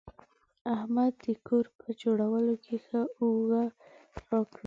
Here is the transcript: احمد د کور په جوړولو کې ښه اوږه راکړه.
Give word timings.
احمد 0.75 1.13
د 1.25 1.25
کور 1.47 1.65
په 1.79 1.87
جوړولو 2.01 2.53
کې 2.63 2.75
ښه 2.85 3.01
اوږه 3.19 3.63
راکړه. 4.29 4.59